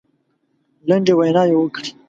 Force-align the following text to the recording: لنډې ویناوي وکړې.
لنډې 0.89 1.13
ویناوي 1.15 1.55
وکړې. 1.57 1.89